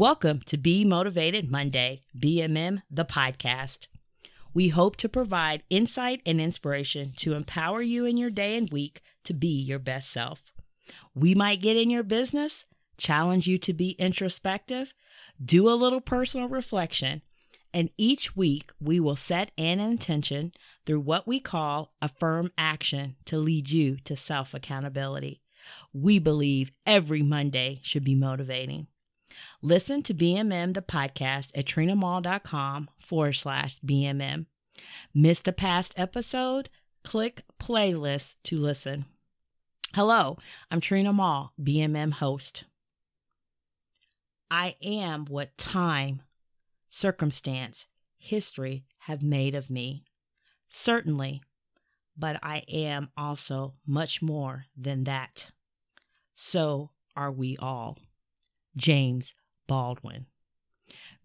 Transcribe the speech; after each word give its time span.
Welcome 0.00 0.40
to 0.46 0.56
Be 0.56 0.82
Motivated 0.86 1.50
Monday, 1.50 2.04
BMM, 2.18 2.80
the 2.90 3.04
podcast. 3.04 3.86
We 4.54 4.70
hope 4.70 4.96
to 4.96 5.10
provide 5.10 5.62
insight 5.68 6.22
and 6.24 6.40
inspiration 6.40 7.12
to 7.18 7.34
empower 7.34 7.82
you 7.82 8.06
in 8.06 8.16
your 8.16 8.30
day 8.30 8.56
and 8.56 8.72
week 8.72 9.02
to 9.24 9.34
be 9.34 9.60
your 9.60 9.78
best 9.78 10.10
self. 10.10 10.54
We 11.14 11.34
might 11.34 11.60
get 11.60 11.76
in 11.76 11.90
your 11.90 12.02
business, 12.02 12.64
challenge 12.96 13.46
you 13.46 13.58
to 13.58 13.74
be 13.74 13.90
introspective, 13.98 14.94
do 15.44 15.68
a 15.68 15.76
little 15.76 16.00
personal 16.00 16.48
reflection, 16.48 17.20
and 17.74 17.90
each 17.98 18.34
week 18.34 18.72
we 18.80 19.00
will 19.00 19.16
set 19.16 19.50
an 19.58 19.80
intention 19.80 20.52
through 20.86 21.00
what 21.00 21.26
we 21.26 21.40
call 21.40 21.92
affirm 22.00 22.52
action 22.56 23.16
to 23.26 23.36
lead 23.36 23.68
you 23.68 23.98
to 24.04 24.16
self 24.16 24.54
accountability. 24.54 25.42
We 25.92 26.18
believe 26.18 26.72
every 26.86 27.20
Monday 27.20 27.80
should 27.82 28.02
be 28.02 28.14
motivating. 28.14 28.86
Listen 29.62 30.02
to 30.02 30.14
BMM 30.14 30.74
the 30.74 30.82
podcast 30.82 31.50
at 31.54 31.64
trinamall.com 31.64 32.90
forward 32.98 33.32
slash 33.34 33.78
BMM. 33.80 34.46
Missed 35.14 35.48
a 35.48 35.52
past 35.52 35.94
episode? 35.96 36.70
Click 37.04 37.42
playlist 37.58 38.36
to 38.44 38.58
listen. 38.58 39.06
Hello, 39.94 40.38
I'm 40.70 40.80
Trina 40.80 41.12
Mall, 41.12 41.52
BMM 41.60 42.12
host. 42.12 42.64
I 44.50 44.76
am 44.82 45.24
what 45.26 45.56
time, 45.58 46.22
circumstance, 46.88 47.86
history 48.16 48.84
have 49.00 49.22
made 49.22 49.54
of 49.54 49.70
me. 49.70 50.04
Certainly, 50.68 51.42
but 52.16 52.38
I 52.42 52.62
am 52.68 53.10
also 53.16 53.72
much 53.86 54.22
more 54.22 54.66
than 54.76 55.04
that. 55.04 55.50
So 56.34 56.90
are 57.16 57.32
we 57.32 57.56
all. 57.58 57.98
James 58.76 59.34
Baldwin. 59.66 60.26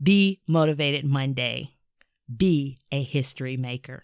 Be 0.02 0.42
motivated 0.48 1.06
Monday. 1.06 1.76
Be 2.34 2.80
a 2.92 3.04
history 3.04 3.58
maker. 3.58 4.04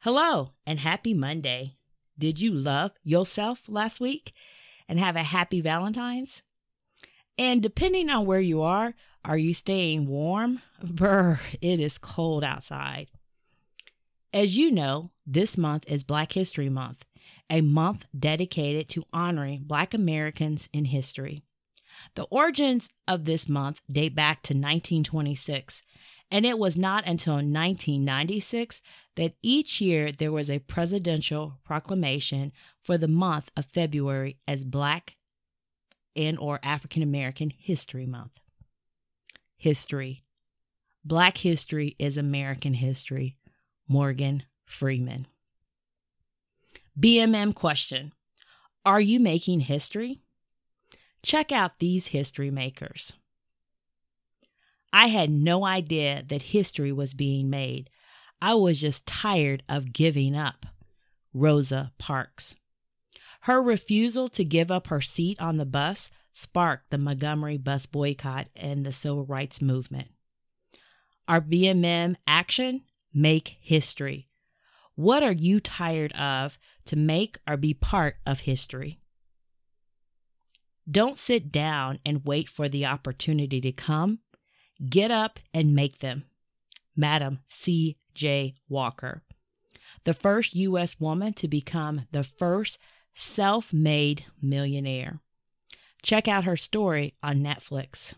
Hello 0.00 0.52
and 0.66 0.78
happy 0.78 1.14
Monday. 1.14 1.76
Did 2.18 2.40
you 2.40 2.52
love 2.52 2.92
yourself 3.02 3.68
last 3.68 4.00
week 4.00 4.32
and 4.88 4.98
have 4.98 5.16
a 5.16 5.22
happy 5.22 5.60
Valentine's? 5.60 6.42
And 7.36 7.62
depending 7.62 8.10
on 8.10 8.26
where 8.26 8.40
you 8.40 8.62
are, 8.62 8.94
are 9.24 9.38
you 9.38 9.54
staying 9.54 10.06
warm? 10.06 10.62
Brr, 10.82 11.40
it 11.60 11.80
is 11.80 11.98
cold 11.98 12.42
outside. 12.42 13.08
As 14.32 14.56
you 14.56 14.70
know, 14.70 15.10
this 15.26 15.56
month 15.56 15.84
is 15.88 16.04
Black 16.04 16.32
History 16.32 16.68
Month, 16.68 17.04
a 17.48 17.60
month 17.60 18.06
dedicated 18.16 18.88
to 18.90 19.04
honoring 19.12 19.64
Black 19.64 19.94
Americans 19.94 20.68
in 20.72 20.86
history. 20.86 21.42
The 22.14 22.24
origins 22.24 22.88
of 23.06 23.24
this 23.24 23.48
month 23.48 23.80
date 23.90 24.14
back 24.14 24.42
to 24.42 24.54
1926, 24.54 25.82
and 26.30 26.44
it 26.44 26.58
was 26.58 26.76
not 26.76 27.06
until 27.06 27.34
1996 27.34 28.80
that 29.16 29.34
each 29.42 29.80
year 29.80 30.12
there 30.12 30.32
was 30.32 30.50
a 30.50 30.58
presidential 30.58 31.58
proclamation 31.64 32.52
for 32.82 32.98
the 32.98 33.08
month 33.08 33.50
of 33.56 33.64
February 33.64 34.38
as 34.46 34.64
Black 34.64 35.16
and 36.14 36.38
or 36.38 36.58
African 36.62 37.02
American 37.02 37.52
History 37.56 38.06
Month. 38.06 38.40
History. 39.56 40.24
Black 41.04 41.38
history 41.38 41.96
is 41.98 42.18
American 42.18 42.74
history. 42.74 43.36
Morgan 43.88 44.42
Freeman. 44.66 45.26
BMM 46.98 47.54
question. 47.54 48.12
Are 48.84 49.00
you 49.00 49.20
making 49.20 49.60
history? 49.60 50.22
Check 51.22 51.52
out 51.52 51.78
these 51.78 52.08
history 52.08 52.50
makers. 52.50 53.12
I 54.92 55.08
had 55.08 55.30
no 55.30 55.64
idea 55.64 56.22
that 56.28 56.42
history 56.42 56.92
was 56.92 57.12
being 57.14 57.50
made. 57.50 57.90
I 58.40 58.54
was 58.54 58.80
just 58.80 59.06
tired 59.06 59.62
of 59.68 59.92
giving 59.92 60.36
up. 60.36 60.66
Rosa 61.34 61.92
Parks. 61.98 62.56
Her 63.42 63.62
refusal 63.62 64.28
to 64.30 64.44
give 64.44 64.70
up 64.70 64.88
her 64.88 65.00
seat 65.00 65.40
on 65.40 65.56
the 65.56 65.66
bus 65.66 66.10
sparked 66.32 66.90
the 66.90 66.98
Montgomery 66.98 67.58
bus 67.58 67.86
boycott 67.86 68.48
and 68.56 68.84
the 68.84 68.92
civil 68.92 69.24
rights 69.24 69.60
movement. 69.60 70.08
Our 71.26 71.40
BMM 71.40 72.16
action? 72.26 72.82
Make 73.12 73.56
history. 73.60 74.28
What 74.94 75.22
are 75.22 75.32
you 75.32 75.60
tired 75.60 76.12
of 76.12 76.58
to 76.86 76.96
make 76.96 77.38
or 77.46 77.56
be 77.56 77.74
part 77.74 78.16
of 78.26 78.40
history? 78.40 78.97
Don't 80.90 81.18
sit 81.18 81.52
down 81.52 81.98
and 82.04 82.24
wait 82.24 82.48
for 82.48 82.68
the 82.68 82.86
opportunity 82.86 83.60
to 83.60 83.72
come. 83.72 84.20
Get 84.88 85.10
up 85.10 85.38
and 85.52 85.74
make 85.74 85.98
them. 85.98 86.24
Madam 86.96 87.40
C. 87.48 87.98
J. 88.14 88.56
Walker, 88.68 89.22
the 90.04 90.14
first 90.14 90.54
U.S. 90.56 90.98
woman 90.98 91.32
to 91.34 91.46
become 91.46 92.06
the 92.10 92.24
first 92.24 92.78
self 93.14 93.72
made 93.72 94.24
millionaire. 94.42 95.20
Check 96.02 96.26
out 96.26 96.44
her 96.44 96.56
story 96.56 97.14
on 97.22 97.38
Netflix. 97.38 98.14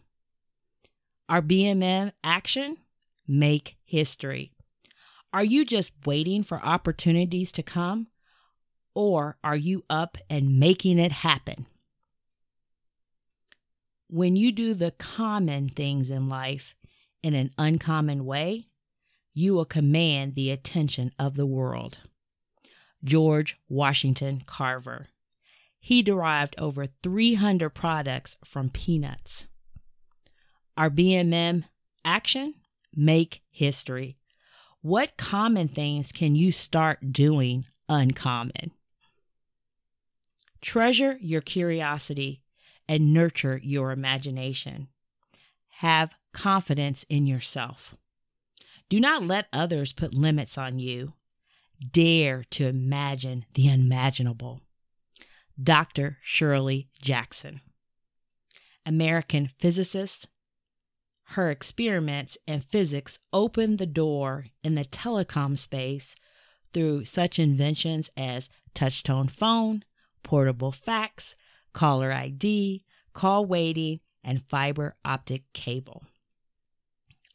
Our 1.29 1.43
BMM 1.43 2.13
action? 2.25 2.79
Make 3.27 3.77
history. 3.85 4.53
Are 5.33 5.45
you 5.45 5.65
just 5.65 5.93
waiting 6.05 6.43
for 6.43 6.65
opportunities 6.65 7.53
to 7.53 7.63
come? 7.63 8.09
Or 8.95 9.37
are 9.45 9.57
you 9.57 9.85
up 9.89 10.19
and 10.29 10.59
making 10.59 10.99
it 10.99 11.13
happen? 11.13 11.67
When 14.13 14.35
you 14.35 14.51
do 14.51 14.75
the 14.75 14.91
common 14.91 15.69
things 15.69 16.11
in 16.11 16.29
life 16.29 16.75
in 17.23 17.35
an 17.35 17.53
uncommon 17.57 18.25
way, 18.25 18.67
you 19.35 19.55
will 19.55 19.65
command 19.65 20.35
the 20.35 20.51
attention 20.51 21.13
of 21.17 21.37
the 21.37 21.47
world. 21.47 22.01
George 23.05 23.61
Washington 23.69 24.43
Carver. 24.45 25.07
He 25.79 26.03
derived 26.03 26.57
over 26.59 26.87
300 27.05 27.71
products 27.71 28.37
from 28.45 28.69
peanuts. 28.71 29.47
Our 30.77 30.91
BMM 30.91 31.67
action? 32.05 32.55
Make 32.93 33.43
history. 33.49 34.19
What 34.83 35.19
common 35.19 35.69
things 35.69 36.11
can 36.11 36.35
you 36.35 36.51
start 36.51 37.13
doing 37.13 37.65
uncommon? 37.89 38.73
Treasure 40.61 41.17
your 41.21 41.41
curiosity 41.41 42.43
and 42.91 43.15
nurture 43.15 43.61
your 43.63 43.93
imagination. 43.93 44.89
Have 45.77 46.17
confidence 46.33 47.07
in 47.09 47.25
yourself. 47.25 47.95
Do 48.89 48.99
not 48.99 49.25
let 49.25 49.47
others 49.53 49.93
put 49.93 50.13
limits 50.13 50.59
on 50.59 50.81
you. 50.81 51.11
Dare 51.93 52.43
to 52.51 52.67
imagine 52.67 53.47
the 53.55 53.71
unimaginable. 53.71 54.61
Dr. 55.63 56.19
Shirley 56.21 56.89
Jackson, 57.01 57.61
American 58.85 59.47
physicist. 59.47 60.27
Her 61.35 61.49
experiments 61.49 62.37
in 62.49 62.59
physics 62.59 63.21
opened 63.33 63.79
the 63.79 63.87
door 63.87 64.47
in 64.65 64.75
the 64.75 64.85
telecom 64.85 65.57
space 65.57 66.17
through 66.73 67.05
such 67.05 67.39
inventions 67.39 68.11
as 68.17 68.51
touchtone 68.75 69.31
phone, 69.31 69.85
portable 70.25 70.73
fax, 70.73 71.37
caller 71.73 72.13
ID, 72.13 72.85
call 73.13 73.45
waiting, 73.45 74.01
and 74.23 74.43
fiber 74.49 74.97
optic 75.05 75.45
cable. 75.53 76.05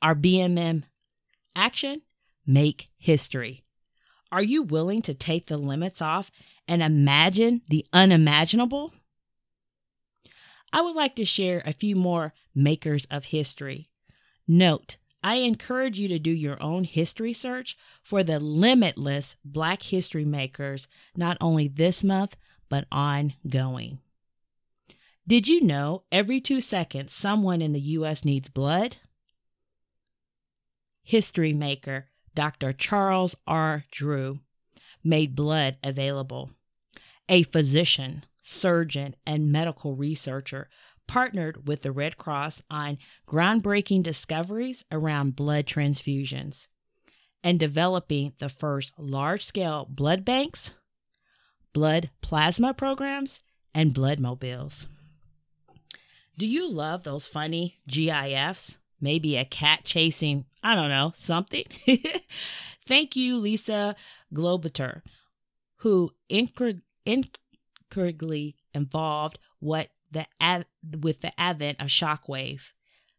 Our 0.02 0.16
BMM 0.16 0.84
action 1.56 2.02
make 2.46 2.90
history. 2.98 3.64
Are 4.32 4.44
you 4.44 4.64
willing 4.64 5.02
to 5.04 5.14
take 5.14 5.48
the 5.48 5.58
limits 5.58 6.02
off 6.02 6.30
and 6.68 6.84
imagine 6.84 7.62
the 7.70 7.86
unimaginable? 7.94 8.94
I 10.74 10.82
would 10.82 10.96
like 10.96 11.16
to 11.16 11.26
share 11.26 11.64
a 11.66 11.72
few 11.72 11.96
more 11.96 12.34
makers 12.54 13.08
of 13.10 13.26
history. 13.26 13.88
Note, 14.48 14.98
I 15.24 15.36
encourage 15.36 16.00
you 16.00 16.08
to 16.10 16.20
do 16.20 16.30
your 16.30 16.62
own 16.62 16.84
history 16.84 17.34
search 17.34 17.78
for 18.04 18.24
the 18.24 18.40
limitless 18.40 19.38
Black 19.44 19.82
history 19.82 20.26
makers, 20.26 20.88
not 21.16 21.38
only 21.42 21.68
this 21.68 22.04
month, 22.04 22.36
but 22.70 22.86
ongoing. 22.92 24.00
Did 25.28 25.48
you 25.48 25.62
know 25.62 26.04
every 26.12 26.40
two 26.40 26.62
seconds 26.62 27.12
someone 27.12 27.60
in 27.60 27.72
the 27.72 27.82
U.S. 27.82 28.24
needs 28.24 28.48
blood? 28.48 28.98
History 31.02 31.52
maker 31.52 32.10
Dr. 32.36 32.74
Charles 32.74 33.36
R. 33.48 33.86
Drew 33.90 34.40
made 35.04 35.36
blood 35.36 35.78
available. 35.84 36.52
A 37.28 37.42
physician, 37.42 38.26
surgeon, 38.44 39.16
and 39.26 39.52
medical 39.52 39.96
researcher 39.96 40.70
partnered 41.08 41.68
with 41.68 41.82
the 41.82 41.92
Red 41.92 42.18
Cross 42.18 42.62
on 42.70 43.00
groundbreaking 43.28 44.04
discoveries 44.04 44.84
around 44.92 45.36
blood 45.36 45.66
transfusions 45.66 46.68
and 47.44 47.60
developing 47.60 48.34
the 48.38 48.50
first 48.50 48.92
large 48.98 49.44
scale 49.44 49.88
blood 49.90 50.24
banks, 50.24 50.74
blood 51.74 52.12
plasma 52.22 52.76
programs, 52.76 53.40
and 53.74 53.92
blood 53.92 54.20
mobiles. 54.20 54.88
Do 56.38 56.46
you 56.46 56.70
love 56.70 57.04
those 57.04 57.28
funny 57.28 57.80
GIFs? 57.88 58.78
Maybe 59.00 59.38
a 59.38 59.46
cat 59.46 59.82
chasing, 59.84 60.46
I 60.64 60.76
don't 60.76 60.90
know, 60.90 61.14
something? 61.16 61.66
Thank 62.86 63.16
you, 63.16 63.38
Lisa 63.38 63.96
Gelobter, 64.34 65.02
who 65.78 66.12
incorrectly 66.30 68.56
involved 68.74 69.40
what 69.60 69.90
the 70.12 70.26
with 71.02 71.22
the 71.22 71.40
advent 71.40 71.82
of 71.82 71.88
shockwave. 71.88 72.72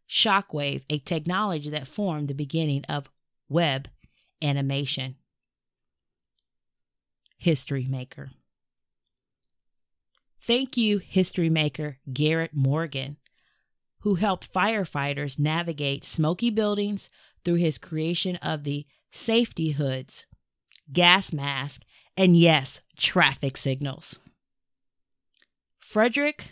Shockwave, 0.09 0.83
a 0.89 0.99
technology 0.99 1.69
that 1.69 1.87
formed 1.87 2.27
the 2.27 2.33
beginning 2.33 2.83
of 2.87 3.09
web 3.49 3.89
animation. 4.41 5.15
History 7.37 7.87
maker. 7.87 8.31
Thank 10.47 10.77
you, 10.77 10.99
history 10.99 11.49
maker 11.49 11.97
Garrett 12.13 12.51
Morgan, 12.53 13.17
who 13.99 14.15
helped 14.15 14.49
firefighters 14.49 15.37
navigate 15.37 16.05
smoky 16.05 16.49
buildings 16.49 17.09
through 17.43 17.55
his 17.55 17.77
creation 17.77 18.37
of 18.37 18.63
the 18.63 18.85
safety 19.11 19.71
hoods, 19.71 20.25
gas 20.93 21.33
mask, 21.33 21.81
and 22.15 22.37
yes, 22.37 22.79
traffic 22.95 23.57
signals. 23.57 24.19
Frederick 25.81 26.51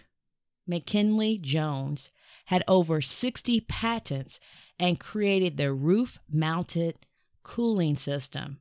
McKinley 0.67 1.37
Jones 1.37 2.11
had 2.47 2.65
over 2.67 3.01
60 3.01 3.61
patents 3.61 4.41
and 4.77 4.99
created 4.99 5.55
the 5.55 5.71
roof 5.71 6.19
mounted 6.29 6.99
cooling 7.43 7.95
system. 7.95 8.59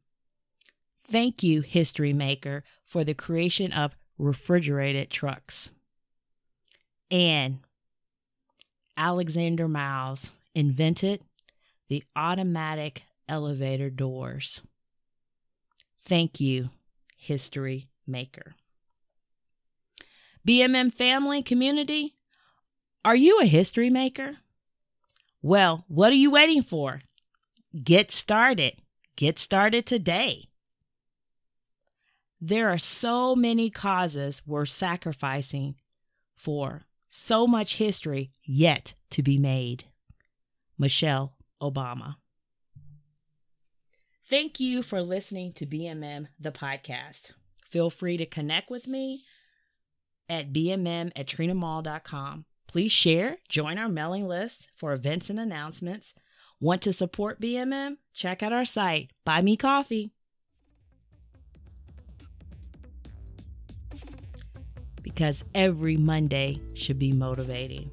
Thank 1.00 1.42
you, 1.42 1.62
history 1.62 2.12
maker, 2.12 2.62
for 2.86 3.02
the 3.02 3.14
creation 3.14 3.72
of 3.72 3.96
refrigerated 4.18 5.10
trucks. 5.10 5.70
And 7.10 7.58
Alexander 8.96 9.68
Miles 9.68 10.30
invented 10.54 11.20
the 11.88 12.04
automatic 12.16 13.02
elevator 13.28 13.90
doors. 13.90 14.62
Thank 16.04 16.40
you, 16.40 16.70
history 17.16 17.88
maker. 18.06 18.54
BMM 20.46 20.92
family 20.92 21.42
community, 21.42 22.14
are 23.04 23.16
you 23.16 23.40
a 23.40 23.46
history 23.46 23.90
maker? 23.90 24.36
Well, 25.40 25.84
what 25.88 26.12
are 26.12 26.16
you 26.16 26.30
waiting 26.30 26.62
for? 26.62 27.00
Get 27.82 28.10
started. 28.10 28.74
Get 29.16 29.38
started 29.38 29.86
today. 29.86 30.48
There 32.46 32.68
are 32.68 32.76
so 32.76 33.34
many 33.34 33.70
causes 33.70 34.42
worth 34.46 34.68
sacrificing 34.68 35.76
for, 36.36 36.82
so 37.08 37.46
much 37.46 37.76
history 37.76 38.32
yet 38.44 38.92
to 39.12 39.22
be 39.22 39.38
made. 39.38 39.84
Michelle 40.76 41.38
Obama. 41.62 42.16
Thank 44.28 44.60
you 44.60 44.82
for 44.82 45.00
listening 45.00 45.54
to 45.54 45.64
BMM, 45.64 46.26
the 46.38 46.52
podcast. 46.52 47.30
Feel 47.70 47.88
free 47.88 48.18
to 48.18 48.26
connect 48.26 48.68
with 48.68 48.86
me 48.86 49.22
at 50.28 50.52
bmm 50.52 51.12
at 51.16 51.26
trinamall.com. 51.26 52.44
Please 52.66 52.92
share, 52.92 53.38
join 53.48 53.78
our 53.78 53.88
mailing 53.88 54.28
list 54.28 54.68
for 54.76 54.92
events 54.92 55.30
and 55.30 55.40
announcements. 55.40 56.12
Want 56.60 56.82
to 56.82 56.92
support 56.92 57.40
BMM? 57.40 57.96
Check 58.12 58.42
out 58.42 58.52
our 58.52 58.66
site, 58.66 59.12
Buy 59.24 59.40
Me 59.40 59.56
Coffee. 59.56 60.13
Because 65.14 65.44
every 65.54 65.96
Monday 65.96 66.60
should 66.74 66.98
be 66.98 67.12
motivating. 67.12 67.90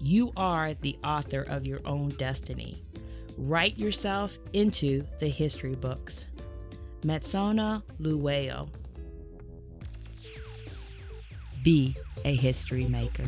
You 0.00 0.32
are 0.36 0.74
the 0.74 0.98
author 1.02 1.42
of 1.48 1.66
your 1.66 1.80
own 1.86 2.10
destiny. 2.10 2.82
Write 3.38 3.78
yourself 3.78 4.38
into 4.52 5.02
the 5.18 5.28
history 5.28 5.74
books. 5.74 6.28
Matshona 7.02 7.82
Dhliwayo. 8.00 8.68
Be 11.64 11.96
a 12.24 12.36
history 12.36 12.84
maker. 12.84 13.24